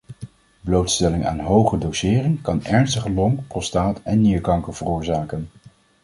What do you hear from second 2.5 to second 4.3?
ernstige long-, prostaat- en